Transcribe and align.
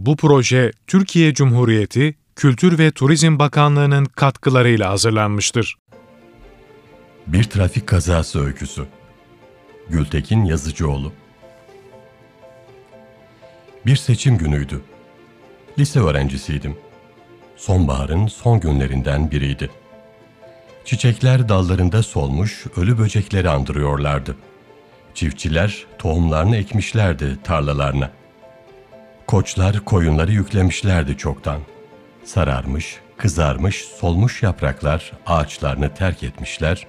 Bu 0.00 0.16
proje 0.16 0.72
Türkiye 0.86 1.34
Cumhuriyeti 1.34 2.14
Kültür 2.36 2.78
ve 2.78 2.90
Turizm 2.90 3.38
Bakanlığı'nın 3.38 4.04
katkılarıyla 4.04 4.90
hazırlanmıştır. 4.90 5.76
Bir 7.26 7.44
trafik 7.44 7.86
kazası 7.86 8.44
öyküsü. 8.44 8.86
Gültekin 9.88 10.44
Yazıcıoğlu. 10.44 11.12
Bir 13.86 13.96
seçim 13.96 14.38
günüydü. 14.38 14.80
Lise 15.78 16.00
öğrencisiydim. 16.00 16.76
Sonbaharın 17.56 18.26
son 18.26 18.60
günlerinden 18.60 19.30
biriydi. 19.30 19.70
Çiçekler 20.84 21.48
dallarında 21.48 22.02
solmuş 22.02 22.64
ölü 22.76 22.98
böcekleri 22.98 23.48
andırıyorlardı. 23.48 24.36
Çiftçiler 25.14 25.86
tohumlarını 25.98 26.56
ekmişlerdi 26.56 27.38
tarlalarına. 27.44 28.19
Koçlar 29.30 29.84
koyunları 29.84 30.32
yüklemişlerdi 30.32 31.16
çoktan. 31.16 31.60
Sararmış, 32.24 32.98
kızarmış, 33.16 33.84
solmuş 33.84 34.42
yapraklar 34.42 35.12
ağaçlarını 35.26 35.94
terk 35.94 36.22
etmişler, 36.22 36.86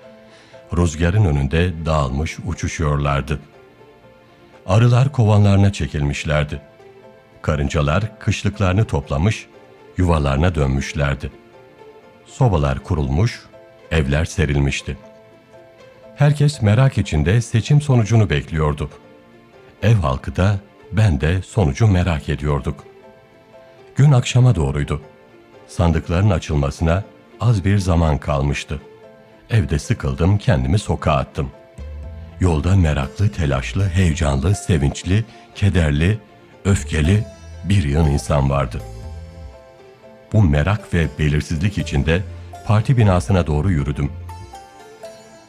rüzgarın 0.78 1.26
önünde 1.26 1.86
dağılmış 1.86 2.38
uçuşuyorlardı. 2.48 3.40
Arılar 4.66 5.12
kovanlarına 5.12 5.74
çekilmişlerdi. 5.74 6.62
Karıncalar 7.42 8.20
kışlıklarını 8.20 8.86
toplamış, 8.86 9.48
yuvalarına 9.98 10.56
dönmüşlerdi. 10.56 11.32
Sobalar 12.26 12.80
kurulmuş, 12.84 13.40
evler 13.92 14.26
serilmişti. 14.26 14.98
Herkes 16.16 16.62
merak 16.62 16.98
içinde 16.98 17.42
seçim 17.42 17.82
sonucunu 17.82 18.30
bekliyordu. 18.30 18.90
Ev 19.84 19.96
halkı 19.96 20.36
da 20.36 20.60
ben 20.92 21.22
de 21.22 21.42
sonucu 21.42 21.88
merak 21.88 22.30
ediyorduk. 22.30 22.84
Gün 23.96 24.12
akşama 24.12 24.56
doğruydu. 24.56 25.02
Sandıkların 25.68 26.30
açılmasına 26.30 27.04
az 27.40 27.66
bir 27.66 27.78
zaman 27.78 28.18
kalmıştı. 28.18 28.82
Evde 29.50 29.80
sıkıldım, 29.80 30.38
kendimi 30.38 30.80
sokağa 30.80 31.16
attım. 31.16 31.52
Yolda 32.40 32.76
meraklı, 32.76 33.30
telaşlı, 33.30 33.90
heyecanlı, 33.90 34.56
sevinçli, 34.56 35.26
kederli, 35.56 36.20
öfkeli 36.66 37.26
bir 37.64 37.84
yığın 37.84 38.06
insan 38.06 38.50
vardı. 38.50 38.82
Bu 40.34 40.44
merak 40.44 40.94
ve 40.94 41.08
belirsizlik 41.20 41.78
içinde 41.78 42.22
parti 42.68 42.98
binasına 42.98 43.48
doğru 43.48 43.72
yürüdüm. 43.72 44.12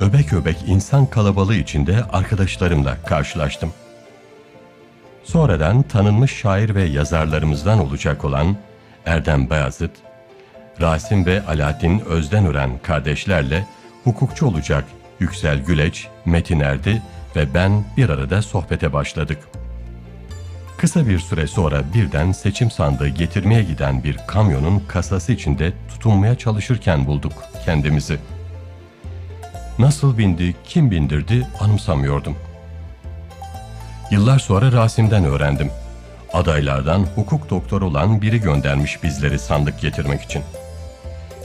Öbek 0.01 0.33
öbek 0.33 0.57
insan 0.67 1.07
kalabalığı 1.07 1.57
içinde 1.57 2.05
arkadaşlarımla 2.13 2.97
karşılaştım. 3.07 3.73
Sonradan 5.25 5.83
tanınmış 5.83 6.37
şair 6.37 6.75
ve 6.75 6.83
yazarlarımızdan 6.83 7.79
olacak 7.79 8.25
olan 8.25 8.57
Erdem 9.07 9.51
Bayazıt, 9.51 9.91
Rasim 10.81 11.27
ve 11.27 11.43
Alaaddin 11.47 12.01
Özdenören 12.01 12.71
kardeşlerle 12.83 13.67
hukukçu 14.05 14.47
olacak 14.47 14.85
Yüksel 15.21 15.59
Güleç, 15.59 16.09
Metin 16.25 16.61
Erdi 16.61 17.03
ve 17.37 17.55
ben 17.55 17.85
bir 17.97 18.09
arada 18.09 18.43
sohbete 18.43 18.93
başladık. 18.93 19.39
Kısa 20.79 21.09
bir 21.09 21.19
süre 21.19 21.47
sonra 21.47 21.83
birden 21.95 22.33
seçim 22.33 22.71
sandığı 22.71 23.09
getirmeye 23.09 23.63
giden 23.63 24.05
bir 24.05 24.17
kamyonun 24.27 24.83
kasası 24.89 25.33
içinde 25.33 25.73
tutunmaya 25.89 26.39
çalışırken 26.39 27.07
bulduk 27.07 27.33
kendimizi. 27.65 28.19
Nasıl 29.79 30.19
bindi, 30.19 30.55
kim 30.65 30.91
bindirdi 30.91 31.47
anımsamıyordum. 31.61 32.37
Yıllar 34.13 34.39
sonra 34.39 34.73
Rasim'den 34.73 35.25
öğrendim. 35.25 35.71
Adaylardan 36.33 37.07
hukuk 37.15 37.51
doktoru 37.51 37.87
olan 37.87 38.23
biri 38.23 38.41
göndermiş 38.41 39.03
bizleri 39.03 39.39
sandık 39.39 39.81
getirmek 39.81 40.23
için. 40.23 40.43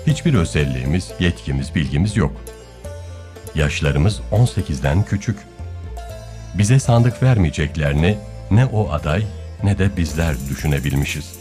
Hiçbir 0.08 0.34
özelliğimiz, 0.34 1.12
yetkimiz, 1.20 1.76
bilgimiz 1.76 2.18
yok. 2.18 2.32
Yaşlarımız 3.56 4.22
18'den 4.32 5.04
küçük. 5.04 5.38
Bize 6.58 6.80
sandık 6.80 7.24
vermeyeceklerini 7.24 8.18
ne 8.52 8.66
o 8.66 8.92
aday 8.92 9.24
ne 9.64 9.78
de 9.78 9.98
bizler 9.98 10.36
düşünebilmişiz. 10.50 11.36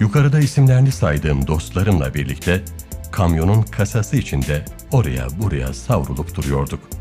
Yukarıda 0.00 0.40
isimlerini 0.40 0.92
saydığım 0.92 1.46
dostlarımla 1.46 2.14
birlikte 2.14 2.62
kamyonun 3.10 3.62
kasası 3.62 4.16
içinde 4.16 4.64
oraya 4.92 5.26
buraya 5.42 5.74
savrulup 5.74 6.36
duruyorduk. 6.36 6.99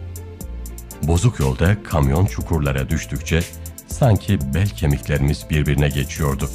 Bozuk 1.04 1.40
yolda 1.40 1.84
kamyon 1.84 2.26
çukurlara 2.26 2.90
düştükçe 2.90 3.44
sanki 3.88 4.40
bel 4.54 4.70
kemiklerimiz 4.70 5.46
birbirine 5.50 5.90
geçiyordu. 5.90 6.50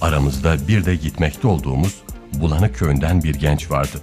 Aramızda 0.00 0.68
bir 0.68 0.84
de 0.84 0.96
gitmekte 0.96 1.48
olduğumuz 1.48 2.02
Bulanık 2.34 2.78
köyünden 2.78 3.22
bir 3.22 3.34
genç 3.34 3.70
vardı. 3.70 3.98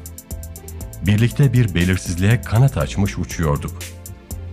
Birlikte 1.05 1.53
bir 1.53 1.75
belirsizliğe 1.75 2.41
kanat 2.41 2.77
açmış 2.77 3.17
uçuyorduk. 3.17 3.79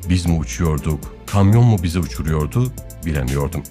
Biz 0.08 0.26
mi 0.26 0.38
uçuyorduk, 0.38 1.14
kamyon 1.26 1.64
mu 1.64 1.76
bizi 1.82 1.98
uçuruyordu 1.98 2.72
bilemiyordum. 3.06 3.62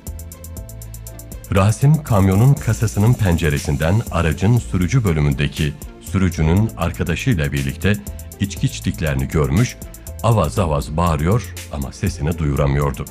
Rasim 1.55 2.03
kamyonun 2.03 2.53
kasasının 2.53 3.13
penceresinden 3.13 4.01
aracın 4.11 4.57
sürücü 4.57 5.03
bölümündeki 5.03 5.73
sürücünün 6.01 6.69
arkadaşıyla 6.77 7.51
birlikte 7.51 7.93
içki 8.39 8.65
içtiklerini 8.65 9.27
görmüş, 9.27 9.77
avaz 10.25 10.59
avaz 10.59 10.97
bağırıyor 10.97 11.53
ama 11.71 11.91
sesini 11.91 12.37
duyuramıyordu. 12.37 13.05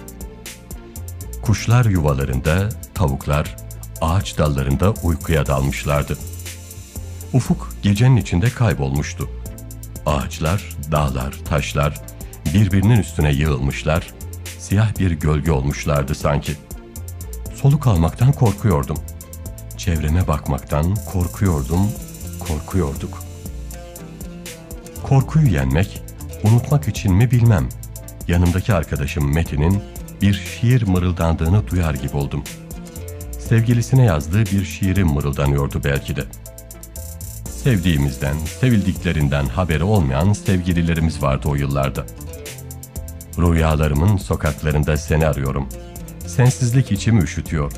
Kuşlar 1.43 1.85
yuvalarında, 1.85 2.69
tavuklar 2.95 3.57
ağaç 4.01 4.39
dallarında 4.39 4.95
uykuya 5.03 5.47
dalmışlardı. 5.47 6.19
Ufuk 7.33 7.75
gecenin 7.83 8.17
içinde 8.17 8.51
kaybolmuştu. 8.51 9.29
Ağaçlar, 10.07 10.77
dağlar, 10.93 11.35
taşlar 11.45 12.01
birbirinin 12.55 13.01
üstüne 13.01 13.33
yığılmışlar, 13.33 14.11
siyah 14.59 14.99
bir 14.99 15.11
gölge 15.11 15.53
olmuşlardı 15.53 16.15
sanki. 16.15 16.53
Soluk 17.55 17.87
almaktan 17.87 18.33
korkuyordum. 18.33 18.99
Çevreme 19.77 20.29
bakmaktan 20.29 20.95
korkuyordum, 21.13 21.91
korkuyorduk. 22.49 23.23
Korkuyu 25.03 25.47
yenmek, 25.47 26.04
unutmak 26.45 26.89
için 26.89 27.15
mi 27.15 27.31
bilmem. 27.31 27.69
Yanımdaki 28.29 28.75
arkadaşım 28.75 29.35
Metin'in 29.35 29.83
bir 30.23 30.35
şiir 30.35 30.83
mırıldandığını 30.83 31.69
duyar 31.69 31.95
gibi 31.95 32.17
oldum. 32.17 32.45
Sevgilisine 33.39 34.05
yazdığı 34.05 34.47
bir 34.47 34.65
şiiri 34.65 35.05
mırıldanıyordu 35.05 35.81
belki 35.85 36.17
de. 36.17 36.25
Sevdiğimizden, 37.51 38.39
sevildiklerinden 38.61 39.47
haberi 39.47 39.85
olmayan 39.85 40.33
sevgililerimiz 40.33 41.23
vardı 41.23 41.49
o 41.49 41.55
yıllarda. 41.55 42.07
Rüyalarımın 43.39 44.17
sokaklarında 44.17 44.97
seni 44.97 45.27
arıyorum. 45.27 45.69
Sensizlik 46.27 46.93
içimi 46.93 47.23
üşütüyor. 47.23 47.73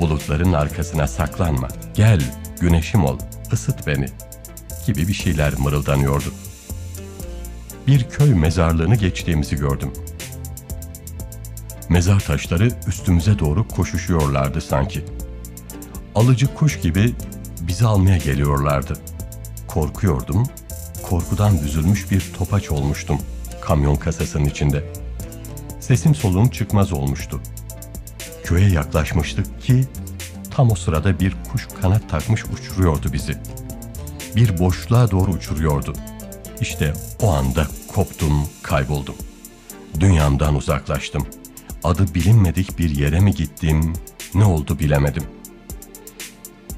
Bulutların 0.00 0.52
arkasına 0.52 1.06
saklanma. 1.06 1.68
Gel, 1.94 2.20
güneşim 2.60 3.04
ol, 3.04 3.18
ısıt 3.52 3.86
beni. 3.86 4.06
Gibi 4.86 5.08
bir 5.08 5.14
şeyler 5.14 5.54
mırıldanıyordu. 5.58 6.32
Bir 7.88 8.08
köy 8.08 8.34
mezarlığını 8.34 8.94
geçtiğimizi 8.94 9.56
gördüm. 9.56 9.92
Mezar 11.88 12.20
taşları 12.20 12.70
üstümüze 12.86 13.38
doğru 13.38 13.68
koşuşuyorlardı 13.68 14.60
sanki. 14.60 15.04
Alıcı 16.14 16.54
kuş 16.54 16.80
gibi 16.80 17.14
bizi 17.60 17.86
almaya 17.86 18.18
geliyorlardı. 18.18 18.92
Korkuyordum, 19.68 20.46
korkudan 21.02 21.62
büzülmüş 21.62 22.10
bir 22.10 22.32
topaç 22.38 22.70
olmuştum 22.70 23.18
kamyon 23.60 23.96
kasasının 23.96 24.44
içinde. 24.44 24.84
Sesim 25.80 26.14
soluğum 26.14 26.50
çıkmaz 26.50 26.92
olmuştu. 26.92 27.40
Köye 28.44 28.70
yaklaşmıştık 28.70 29.62
ki 29.62 29.84
tam 30.50 30.70
o 30.70 30.74
sırada 30.74 31.20
bir 31.20 31.36
kuş 31.52 31.68
kanat 31.80 32.10
takmış 32.10 32.44
uçuruyordu 32.44 33.12
bizi. 33.12 33.38
Bir 34.36 34.58
boşluğa 34.58 35.10
doğru 35.10 35.30
uçuruyordu. 35.30 35.94
İşte 36.60 36.92
o 37.22 37.32
anda 37.32 37.66
koptum, 37.88 38.48
kayboldum. 38.62 39.14
Dünyamdan 40.00 40.54
uzaklaştım. 40.54 41.26
Adı 41.84 42.14
bilinmedik 42.14 42.78
bir 42.78 42.90
yere 42.90 43.20
mi 43.20 43.34
gittim, 43.34 43.92
ne 44.34 44.44
oldu 44.44 44.78
bilemedim. 44.78 45.24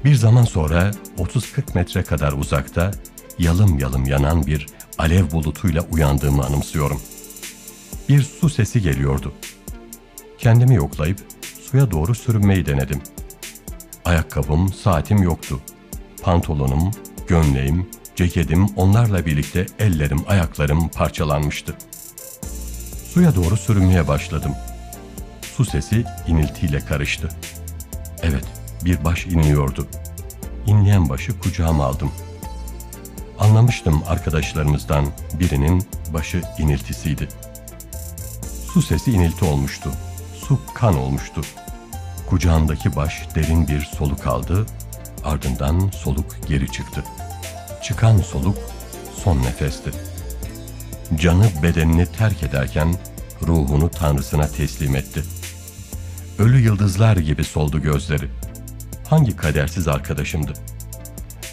Bir 0.05 0.15
zaman 0.15 0.43
sonra 0.43 0.91
30-40 1.17 1.75
metre 1.75 2.03
kadar 2.03 2.31
uzakta 2.31 2.91
yalım 3.39 3.79
yalım 3.79 4.05
yanan 4.05 4.45
bir 4.45 4.67
alev 4.97 5.31
bulutuyla 5.31 5.81
uyandığımı 5.91 6.45
anımsıyorum. 6.45 7.01
Bir 8.09 8.21
su 8.21 8.49
sesi 8.49 8.81
geliyordu. 8.81 9.33
Kendimi 10.37 10.75
yoklayıp 10.75 11.19
suya 11.61 11.91
doğru 11.91 12.15
sürünmeyi 12.15 12.65
denedim. 12.65 13.01
Ayakkabım, 14.05 14.73
saatim 14.73 15.23
yoktu. 15.23 15.59
Pantolonum, 16.21 16.91
gömleğim, 17.27 17.89
ceketim 18.21 18.65
onlarla 18.75 19.25
birlikte 19.25 19.65
ellerim, 19.79 20.23
ayaklarım 20.27 20.89
parçalanmıştı. 20.89 21.75
Suya 23.13 23.35
doğru 23.35 23.57
sürünmeye 23.57 24.07
başladım. 24.07 24.51
Su 25.57 25.65
sesi 25.65 26.05
iniltiyle 26.27 26.79
karıştı. 26.79 27.29
Evet, 28.23 28.45
bir 28.85 29.03
baş 29.03 29.25
inliyordu. 29.25 29.87
İnleyen 30.67 31.09
başı 31.09 31.39
kucağıma 31.39 31.85
aldım. 31.85 32.11
Anlamıştım 33.39 34.03
arkadaşlarımızdan 34.07 35.05
birinin 35.39 35.83
başı 36.13 36.41
iniltisiydi. 36.59 37.27
Su 38.73 38.81
sesi 38.81 39.11
inilti 39.11 39.45
olmuştu. 39.45 39.91
Su 40.35 40.59
kan 40.73 40.97
olmuştu. 40.97 41.41
Kucağımdaki 42.29 42.95
baş 42.95 43.27
derin 43.35 43.67
bir 43.67 43.81
soluk 43.81 44.27
aldı, 44.27 44.65
ardından 45.23 45.89
soluk 45.89 46.47
geri 46.47 46.71
çıktı. 46.71 47.03
Çıkan 47.83 48.17
soluk 48.17 48.57
son 49.23 49.37
nefesti. 49.43 49.91
Canı 51.15 51.49
bedenini 51.63 52.05
terk 52.05 52.43
ederken 52.43 52.95
ruhunu 53.47 53.89
Tanrısına 53.89 54.47
teslim 54.47 54.95
etti. 54.95 55.23
Ölü 56.39 56.59
yıldızlar 56.59 57.17
gibi 57.17 57.43
soldu 57.43 57.81
gözleri. 57.81 58.27
Hangi 59.07 59.35
kadersiz 59.35 59.87
arkadaşımdı? 59.87 60.53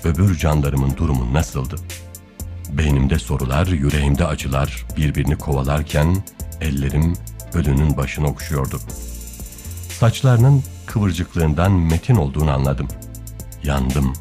Öbür 0.05 0.39
canlarımın 0.39 0.97
durumu 0.97 1.35
nasıldı? 1.35 1.77
Beynimde 2.71 3.19
sorular, 3.19 3.67
yüreğimde 3.67 4.27
acılar 4.27 4.87
birbirini 4.97 5.39
kovalarken 5.39 6.17
ellerim 6.61 7.17
ölünün 7.55 7.97
başını 7.97 8.27
okşuyordu. 8.27 8.81
Saçlarının 9.99 10.63
kıvırcıklığından 10.87 11.73
metin 11.73 12.17
olduğunu 12.17 12.51
anladım. 12.51 12.89
Yandım. 13.65 14.13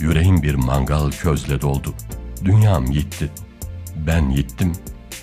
Yüreğim 0.00 0.42
bir 0.42 0.54
mangal 0.54 1.10
közle 1.10 1.60
doldu. 1.60 1.94
Dünyam 2.44 2.90
gitti. 2.90 3.30
Ben 4.06 4.34
gittim. 4.34 4.72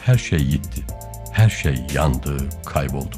Her 0.05 0.17
şey 0.17 0.39
gitti. 0.39 0.81
Her 1.33 1.49
şey 1.49 1.75
yandı, 1.93 2.37
kayboldu. 2.65 3.15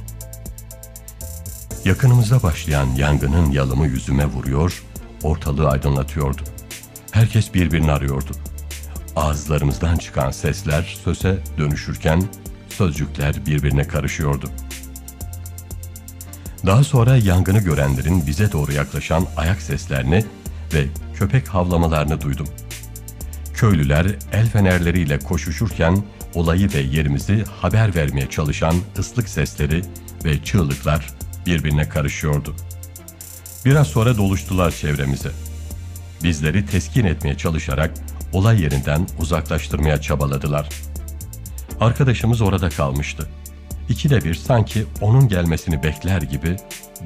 Yakınımızda 1.85 2.43
başlayan 2.43 2.87
yangının 2.87 3.51
yalımı 3.51 3.87
yüzüme 3.87 4.25
vuruyor, 4.25 4.83
ortalığı 5.23 5.69
aydınlatıyordu. 5.69 6.41
Herkes 7.11 7.53
birbirini 7.53 7.91
arıyordu. 7.91 8.31
Ağızlarımızdan 9.15 9.97
çıkan 9.97 10.31
sesler 10.31 10.97
söze 11.03 11.39
dönüşürken 11.57 12.23
sözcükler 12.69 13.45
birbirine 13.45 13.87
karışıyordu. 13.87 14.49
Daha 16.65 16.83
sonra 16.83 17.15
yangını 17.17 17.59
görenlerin 17.59 18.27
bize 18.27 18.51
doğru 18.51 18.71
yaklaşan 18.71 19.25
ayak 19.37 19.61
seslerini 19.61 20.25
ve 20.73 20.85
köpek 21.19 21.47
havlamalarını 21.47 22.21
duydum. 22.21 22.47
Köylüler 23.53 24.05
el 24.31 24.49
fenerleriyle 24.49 25.19
koşuşurken 25.19 26.03
olayı 26.33 26.73
ve 26.73 26.79
yerimizi 26.79 27.43
haber 27.61 27.95
vermeye 27.95 28.29
çalışan 28.29 28.75
ıslık 28.99 29.29
sesleri 29.29 29.81
ve 30.25 30.43
çığlıklar 30.43 31.09
birbirine 31.45 31.89
karışıyordu. 31.89 32.55
Biraz 33.65 33.87
sonra 33.87 34.17
doluştular 34.17 34.71
çevremize. 34.71 35.31
Bizleri 36.23 36.65
teskin 36.65 37.05
etmeye 37.05 37.37
çalışarak 37.37 37.93
olay 38.33 38.61
yerinden 38.61 39.07
uzaklaştırmaya 39.19 40.01
çabaladılar. 40.01 40.69
Arkadaşımız 41.79 42.41
orada 42.41 42.69
kalmıştı. 42.69 43.29
İkide 43.89 44.23
bir 44.23 44.35
sanki 44.35 44.85
onun 45.01 45.27
gelmesini 45.27 45.83
bekler 45.83 46.21
gibi 46.21 46.55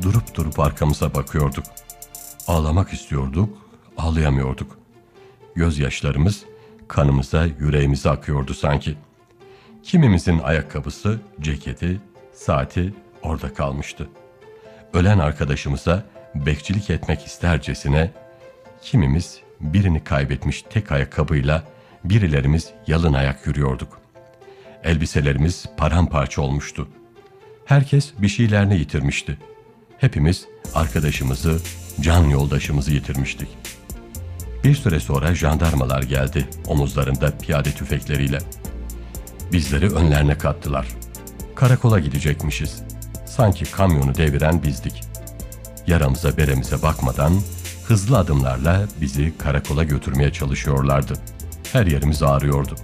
durup 0.02 0.36
durup 0.36 0.60
arkamıza 0.60 1.16
bakıyorduk. 1.16 1.66
Ağlamak 2.48 2.94
istiyorduk, 2.94 3.63
ağlayamıyorduk. 3.98 4.80
Gözyaşlarımız 5.56 6.44
kanımıza, 6.88 7.46
yüreğimize 7.60 8.10
akıyordu 8.10 8.54
sanki. 8.54 8.96
Kimimizin 9.84 10.40
ayakkabısı, 10.40 11.20
ceketi, 11.42 12.02
saati 12.34 12.94
orada 13.24 13.54
kalmıştı. 13.54 14.10
Ölen 14.94 15.20
arkadaşımıza 15.20 16.04
bekçilik 16.36 16.90
etmek 16.90 17.26
istercesine 17.26 18.12
kimimiz 18.82 19.40
birini 19.62 20.04
kaybetmiş 20.04 20.62
tek 20.62 20.92
ayakkabıyla 20.92 21.64
birilerimiz 22.04 22.72
yalın 22.88 23.14
ayak 23.14 23.48
yürüyorduk. 23.48 24.02
Elbiselerimiz 24.84 25.66
paramparça 25.78 26.42
olmuştu. 26.42 26.88
Herkes 27.66 28.14
bir 28.20 28.28
şeylerini 28.28 28.78
yitirmişti. 28.78 29.38
Hepimiz 29.98 30.48
arkadaşımızı, 30.74 31.60
can 32.02 32.24
yoldaşımızı 32.24 32.92
yitirmiştik. 32.92 33.48
Bir 34.64 34.76
süre 34.76 35.00
sonra 35.00 35.36
jandarmalar 35.36 36.04
geldi 36.04 36.48
omuzlarında 36.68 37.38
piyade 37.38 37.72
tüfekleriyle. 37.72 38.38
Bizleri 39.52 39.96
önlerine 39.96 40.38
kattılar. 40.38 40.88
Karakola 41.56 42.00
gidecekmişiz. 42.00 42.84
Sanki 43.26 43.72
kamyonu 43.72 44.16
deviren 44.16 44.64
bizdik. 44.64 45.04
Yaramıza 45.88 46.38
beremize 46.38 46.82
bakmadan 46.82 47.34
hızlı 47.88 48.18
adımlarla 48.18 48.88
bizi 49.02 49.38
karakola 49.38 49.84
götürmeye 49.84 50.34
çalışıyorlardı. 50.34 51.14
Her 51.74 51.86
yerimiz 51.86 52.24
ağrıyordu. 52.24 52.76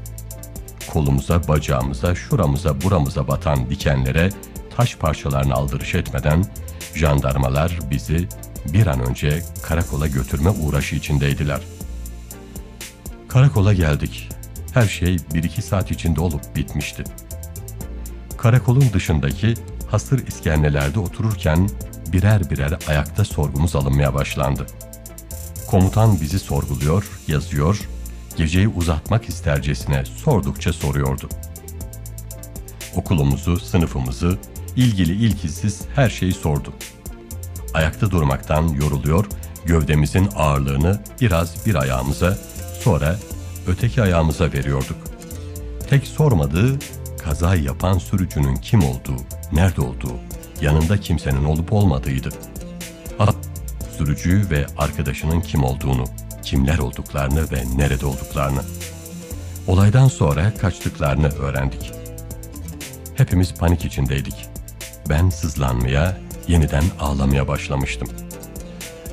Kolumuza, 0.94 1.48
bacağımıza, 1.48 2.16
şuramıza, 2.16 2.82
buramıza 2.82 3.28
batan 3.28 3.70
dikenlere 3.70 4.30
taş 4.78 4.96
parçalarını 4.96 5.54
aldırış 5.54 5.96
etmeden 5.96 6.46
jandarmalar 6.96 7.80
bizi 7.92 8.28
bir 8.74 8.88
an 8.88 9.00
önce 9.10 9.44
karakola 9.63 10.07
götürme 10.07 10.50
uğraşı 10.50 10.95
içindeydiler. 10.95 11.60
Karakola 13.27 13.74
geldik. 13.74 14.30
Her 14.74 14.88
şey 14.88 15.18
bir 15.33 15.44
iki 15.44 15.62
saat 15.62 15.92
içinde 15.92 16.21
olup 16.21 16.56
bitmişti. 16.56 17.04
Karakolun 18.38 18.94
dışındaki 18.94 19.54
hasır 19.92 20.27
iskemlelerde 20.27 21.00
otururken 21.00 21.69
birer 22.13 22.50
birer 22.50 22.77
ayakta 22.88 23.25
sorgumuz 23.25 23.75
alınmaya 23.75 24.13
başlandı. 24.13 24.66
Komutan 25.68 26.22
bizi 26.22 26.39
sorguluyor, 26.39 27.10
yazıyor, 27.27 27.89
geceyi 28.36 28.68
uzatmak 28.68 29.30
istercesine 29.30 30.06
sordukça 30.06 30.74
soruyordu. 30.74 31.30
Okulumuzu, 32.95 33.60
sınıfımızı, 33.60 34.38
ilgili 34.75 35.13
ilkisiz 35.13 35.81
her 35.95 36.10
şeyi 36.10 36.33
sordu. 36.33 36.74
Ayakta 37.74 38.12
durmaktan 38.12 38.68
yoruluyor, 38.68 39.25
gövdemizin 39.66 40.30
ağırlığını 40.36 41.00
biraz 41.21 41.66
bir 41.66 41.75
ayağımıza, 41.75 42.38
sonra 42.81 43.16
öteki 43.68 44.01
ayağımıza 44.01 44.54
veriyorduk. 44.54 44.98
Tek 45.89 46.07
sormadığı 46.07 46.80
kaza 47.24 47.56
yapan 47.56 47.98
sürücünün 47.98 48.56
kim 48.56 48.83
olduğu, 48.83 49.18
nerede 49.51 49.81
olduğu, 49.81 50.13
yanında 50.62 51.00
kimsenin 51.01 51.45
olup 51.45 51.74
olmadığıydı. 51.74 52.30
Sürücü 53.98 54.48
ve 54.50 54.65
arkadaşının 54.77 55.42
kim 55.42 55.63
olduğunu, 55.63 56.03
kimler 56.44 56.77
olduklarını 56.77 57.51
ve 57.51 57.63
nerede 57.77 58.05
olduklarını. 58.05 58.62
Olaydan 59.67 60.08
sonra 60.08 60.53
kaçtıklarını 60.53 61.29
öğrendik. 61.29 61.91
Hepimiz 63.15 63.53
panik 63.53 63.86
içindeydik. 63.86 64.48
Ben 65.10 65.29
sızlanmaya, 65.29 66.17
yeniden 66.50 66.84
ağlamaya 67.00 67.48
başlamıştım. 67.48 68.08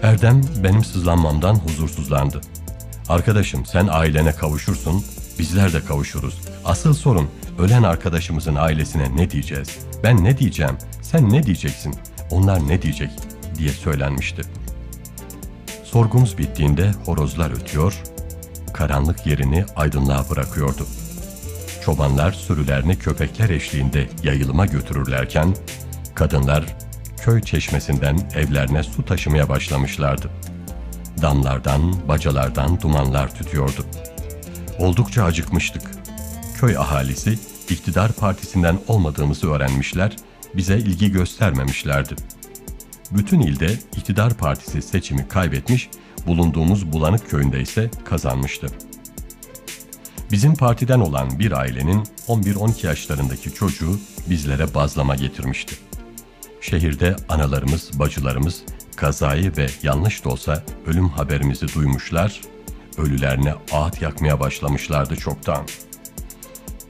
Erdem 0.03 0.41
benim 0.65 0.85
sızlanmamdan 0.85 1.55
huzursuzlandı. 1.55 2.41
Arkadaşım 3.09 3.67
sen 3.67 3.89
ailene 3.91 4.33
kavuşursun, 4.33 5.05
bizler 5.39 5.73
de 5.73 5.85
kavuşuruz. 5.85 6.41
Asıl 6.65 6.95
sorun 6.95 7.29
ölen 7.59 7.83
arkadaşımızın 7.83 8.55
ailesine 8.55 9.17
ne 9.17 9.31
diyeceğiz? 9.31 9.79
Ben 10.05 10.25
ne 10.25 10.39
diyeceğim? 10.39 10.77
Sen 11.03 11.33
ne 11.33 11.43
diyeceksin? 11.43 11.95
Onlar 12.31 12.69
ne 12.69 12.83
diyecek? 12.83 13.11
diye 13.59 13.71
söylenmişti. 13.71 14.43
Sorgumuz 15.85 16.39
bittiğinde 16.39 16.91
horozlar 17.07 17.51
ötüyor, 17.51 18.03
karanlık 18.75 19.27
yerini 19.27 19.65
aydınlığa 19.77 20.31
bırakıyordu. 20.31 20.87
Çobanlar 21.85 22.33
sürülerini 22.33 22.99
köpekler 22.99 23.51
eşliğinde 23.51 24.09
yayılıma 24.23 24.67
götürürlerken, 24.67 25.55
kadınlar 26.15 26.77
köy 27.27 27.41
çeşmesinden 27.41 28.19
evlerine 28.35 28.83
su 28.83 29.05
taşımaya 29.05 29.49
başlamışlardı. 29.49 30.31
Damlardan, 31.23 32.09
bacalardan 32.09 32.81
dumanlar 32.81 33.35
tütüyordu. 33.35 33.87
Oldukça 34.79 35.25
acıkmıştık. 35.25 35.83
Köy 36.61 36.79
ahalisi 36.79 37.39
iktidar 37.69 38.13
partisinden 38.13 38.79
olmadığımızı 38.89 39.51
öğrenmişler, 39.51 40.17
bize 40.55 40.79
ilgi 40.79 41.13
göstermemişlerdi. 41.13 42.15
Bütün 43.11 43.41
ilde 43.41 43.73
iktidar 43.97 44.35
partisi 44.35 44.83
seçimi 44.83 45.29
kaybetmiş, 45.29 45.91
bulunduğumuz 46.27 46.93
Bulanık 46.93 47.31
köyünde 47.31 47.61
ise 47.61 47.91
kazanmıştı. 48.05 48.67
Bizim 50.31 50.55
partiden 50.55 51.01
olan 51.01 51.39
bir 51.39 51.53
ailenin 51.53 52.05
11-12 52.29 52.87
yaşlarındaki 52.87 53.55
çocuğu 53.55 54.01
bizlere 54.31 54.75
bazlama 54.75 55.15
getirmişti. 55.15 55.77
Şehirde 56.71 57.17
analarımız, 57.29 57.99
bacılarımız 57.99 58.63
kazayı 58.97 59.57
ve 59.57 59.67
yanlış 59.83 60.25
da 60.25 60.29
olsa 60.29 60.65
ölüm 60.87 61.09
haberimizi 61.09 61.75
duymuşlar, 61.75 62.41
ölülerine 62.99 63.55
ağıt 63.73 64.03
yakmaya 64.03 64.41
başlamışlardı 64.41 65.17
çoktan. 65.17 65.67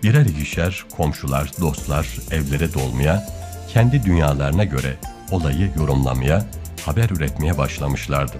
Birer 0.02 0.26
ikişer 0.26 0.84
komşular, 0.96 1.50
dostlar 1.60 2.16
evlere 2.30 2.74
dolmaya, 2.74 3.26
kendi 3.72 4.04
dünyalarına 4.04 4.64
göre 4.64 4.96
olayı 5.30 5.70
yorumlamaya, 5.78 6.46
haber 6.86 7.10
üretmeye 7.10 7.58
başlamışlardı. 7.58 8.38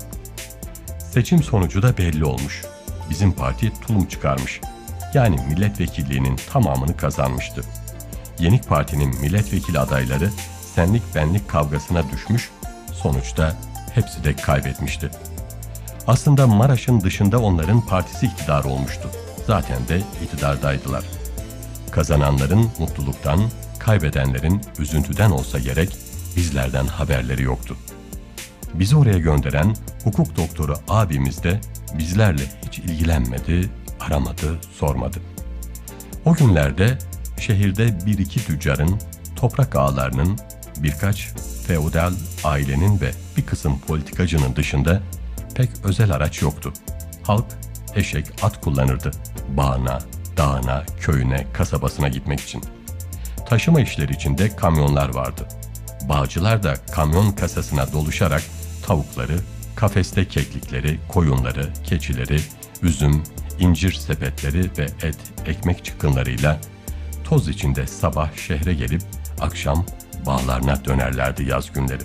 Seçim 1.12 1.42
sonucu 1.42 1.82
da 1.82 1.98
belli 1.98 2.24
olmuş. 2.24 2.64
Bizim 3.10 3.32
parti 3.32 3.72
tulum 3.86 4.06
çıkarmış. 4.06 4.60
Yani 5.14 5.36
milletvekilliğinin 5.48 6.36
tamamını 6.52 6.96
kazanmıştı. 6.96 7.60
Yenik 8.38 8.68
Parti'nin 8.68 9.20
milletvekili 9.20 9.78
adayları 9.78 10.30
senlik 10.76 11.02
benlik 11.14 11.49
kavgasına 11.49 12.11
düşmüş, 12.11 12.50
sonuçta 12.92 13.56
hepsi 13.95 14.25
de 14.25 14.37
kaybetmişti. 14.37 15.11
Aslında 16.06 16.47
Maraş'ın 16.47 17.00
dışında 17.00 17.40
onların 17.40 17.87
partisi 17.87 18.26
iktidar 18.26 18.64
olmuştu. 18.64 19.11
Zaten 19.47 19.88
de 19.88 20.00
iktidardaydılar. 20.23 21.04
Kazananların 21.90 22.71
mutluluktan, 22.78 23.40
kaybedenlerin 23.78 24.61
üzüntüden 24.78 25.30
olsa 25.30 25.59
gerek 25.59 25.97
bizlerden 26.37 26.87
haberleri 26.87 27.42
yoktu. 27.42 27.76
Bizi 28.75 28.97
oraya 28.97 29.18
gönderen 29.18 29.76
hukuk 30.04 30.37
doktoru 30.37 30.75
abimiz 30.88 31.42
de 31.42 31.61
bizlerle 31.99 32.42
hiç 32.66 32.78
ilgilenmedi, 32.78 33.71
aramadı, 34.00 34.61
sormadı. 34.78 35.18
O 36.25 36.35
günlerde 36.35 36.99
şehirde 37.40 38.06
bir 38.06 38.18
iki 38.18 38.47
tüccarın, 38.47 39.00
toprak 39.37 39.76
ağalarının, 39.76 40.38
birkaç 40.83 41.28
feodal 41.66 42.12
ailenin 42.45 43.00
ve 43.00 43.11
bir 43.37 43.47
kısım 43.47 43.80
politikacının 43.80 44.56
dışında 44.56 45.02
pek 45.54 45.71
özel 45.85 46.11
araç 46.12 46.42
yoktu. 46.42 46.73
Halk 47.23 47.47
eşek, 47.95 48.26
at 48.42 48.61
kullanırdı. 48.61 49.11
Bağına, 49.49 49.99
dağına, 50.37 50.85
köyüne, 51.00 51.47
kasabasına 51.52 52.09
gitmek 52.09 52.40
için. 52.40 52.62
Taşıma 53.49 53.80
işleri 53.80 54.12
içinde 54.12 54.56
kamyonlar 54.56 55.14
vardı. 55.14 55.49
Bağcılar 56.09 56.62
da 56.62 56.75
kamyon 56.92 57.33
kasasına 57.33 57.92
doluşarak 57.92 58.42
tavukları, 58.87 59.38
kafeste 59.76 60.28
keklikleri, 60.28 60.99
koyunları, 61.09 61.73
keçileri, 61.85 62.40
üzüm, 62.83 63.23
incir 63.61 63.92
sepetleri 63.92 64.71
ve 64.78 64.85
et, 64.85 65.18
ekmek 65.47 65.85
çıkınlarıyla 65.85 66.61
toz 67.25 67.49
içinde 67.49 67.87
sabah 67.87 68.37
şehre 68.37 68.75
gelip 68.75 69.02
akşam 69.40 69.87
bağlarına 70.26 70.85
dönerlerdi 70.85 71.45
yaz 71.45 71.73
günleri. 71.73 72.02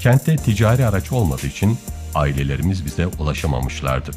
Kentte 0.00 0.36
ticari 0.36 0.86
araç 0.86 1.12
olmadığı 1.12 1.46
için 1.46 1.78
ailelerimiz 2.14 2.84
bize 2.84 3.06
ulaşamamışlardı. 3.06 4.10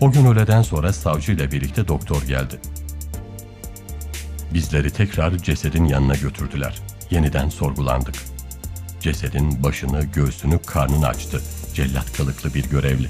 O 0.00 0.12
gün 0.12 0.26
öğleden 0.26 0.62
sonra 0.62 0.92
savcı 0.92 1.32
ile 1.32 1.52
birlikte 1.52 1.88
doktor 1.88 2.22
geldi. 2.22 2.60
Bizleri 4.54 4.90
tekrar 4.90 5.38
cesedin 5.38 5.84
yanına 5.84 6.14
götürdüler. 6.14 6.80
Yeniden 7.10 7.48
sorgulandık. 7.48 8.14
Cesedin 9.00 9.62
başını, 9.62 10.04
göğsünü, 10.04 10.58
karnını 10.58 11.06
açtı. 11.06 11.42
Cellat 11.74 12.12
kılıklı 12.12 12.54
bir 12.54 12.70
görevli. 12.70 13.08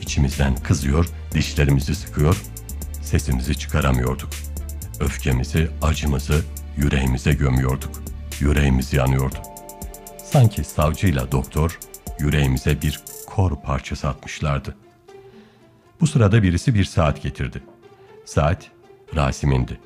İçimizden 0.00 0.56
kızıyor, 0.56 1.06
dişlerimizi 1.34 1.94
sıkıyor, 1.94 2.42
sesimizi 3.02 3.58
çıkaramıyorduk. 3.58 4.30
Öfkemizi, 5.00 5.70
acımızı 5.82 6.40
yüreğimize 6.76 7.32
gömüyorduk. 7.32 8.09
Yüreğimiz 8.40 8.92
yanıyordu. 8.92 9.36
Sanki 10.24 10.64
savcıyla 10.64 11.32
doktor 11.32 11.78
yüreğimize 12.18 12.82
bir 12.82 13.00
kor 13.26 13.56
parçası 13.62 14.08
atmışlardı. 14.08 14.76
Bu 16.00 16.06
sırada 16.06 16.42
birisi 16.42 16.74
bir 16.74 16.84
saat 16.84 17.22
getirdi. 17.22 17.62
Saat 18.24 18.70
Rasim'indi. 19.16 19.80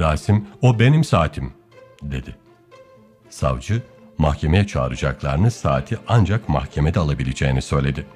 Rasim, 0.00 0.46
o 0.62 0.78
benim 0.78 1.04
saatim, 1.04 1.52
dedi. 2.02 2.36
Savcı, 3.30 3.82
mahkemeye 4.18 4.66
çağıracaklarını 4.66 5.50
saati 5.50 5.98
ancak 6.08 6.48
mahkemede 6.48 7.00
alabileceğini 7.00 7.62
söyledi. 7.62 8.06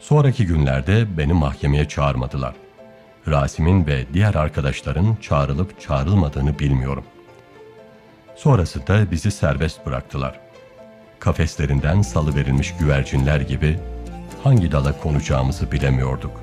Sonraki 0.00 0.46
günlerde 0.46 1.18
beni 1.18 1.32
mahkemeye 1.32 1.88
çağırmadılar. 1.88 2.54
Rasim'in 3.28 3.86
ve 3.86 4.04
diğer 4.12 4.34
arkadaşların 4.34 5.16
çağrılıp 5.20 5.80
çağrılmadığını 5.80 6.58
bilmiyorum. 6.58 7.04
Sonrasında 8.36 9.10
bizi 9.10 9.30
serbest 9.30 9.86
bıraktılar. 9.86 10.40
Kafeslerinden 11.18 12.02
salı 12.02 12.34
verilmiş 12.34 12.74
güvercinler 12.76 13.40
gibi 13.40 13.78
hangi 14.44 14.72
dala 14.72 15.00
konacağımızı 15.00 15.72
bilemiyorduk. 15.72 16.40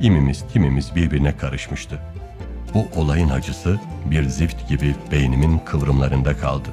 İmimiz 0.00 0.44
timimiz 0.52 0.94
birbirine 0.94 1.36
karışmıştı. 1.36 1.98
Bu 2.74 2.86
olayın 2.96 3.28
acısı 3.28 3.80
bir 4.04 4.24
zift 4.24 4.68
gibi 4.68 4.94
beynimin 5.12 5.58
kıvrımlarında 5.58 6.36
kaldı. 6.36 6.68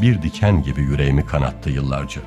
Bir 0.00 0.22
diken 0.22 0.62
gibi 0.62 0.80
yüreğimi 0.80 1.26
kanattı 1.26 1.70
yıllarca. 1.70 2.22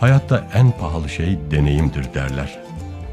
Hayatta 0.00 0.48
en 0.54 0.70
pahalı 0.70 1.08
şey 1.08 1.38
deneyimdir 1.50 2.14
derler. 2.14 2.58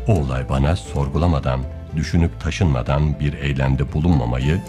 O 0.08 0.14
olay 0.14 0.50
bana 0.50 0.76
sorgulamadan, 0.76 1.60
düşünüp 1.96 2.40
taşınmadan 2.40 3.20
bir 3.20 3.34
eylemde 3.34 3.94
bulunmamayı, 3.94 4.62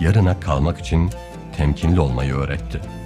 yarına 0.00 0.40
kalmak 0.40 0.80
için 0.80 1.10
temkinli 1.58 2.00
olmayı 2.00 2.34
öğretti.'' 2.34 2.97